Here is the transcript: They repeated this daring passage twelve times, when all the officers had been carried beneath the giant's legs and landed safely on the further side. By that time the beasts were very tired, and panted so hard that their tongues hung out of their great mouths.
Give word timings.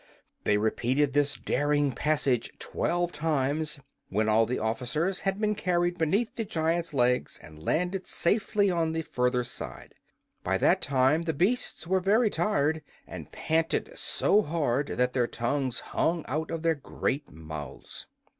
They 0.45 0.57
repeated 0.57 1.13
this 1.13 1.35
daring 1.35 1.91
passage 1.91 2.53
twelve 2.57 3.11
times, 3.11 3.79
when 4.09 4.27
all 4.27 4.47
the 4.47 4.57
officers 4.57 5.19
had 5.19 5.39
been 5.39 5.53
carried 5.53 5.99
beneath 5.99 6.35
the 6.35 6.43
giant's 6.43 6.91
legs 6.91 7.37
and 7.43 7.61
landed 7.61 8.07
safely 8.07 8.71
on 8.71 8.93
the 8.93 9.03
further 9.03 9.43
side. 9.43 9.93
By 10.43 10.57
that 10.57 10.81
time 10.81 11.21
the 11.21 11.33
beasts 11.35 11.85
were 11.85 11.99
very 11.99 12.31
tired, 12.31 12.81
and 13.05 13.31
panted 13.31 13.91
so 13.95 14.41
hard 14.41 14.87
that 14.87 15.13
their 15.13 15.27
tongues 15.27 15.79
hung 15.81 16.25
out 16.27 16.49
of 16.49 16.63
their 16.63 16.73
great 16.73 17.29
mouths. 17.31 18.07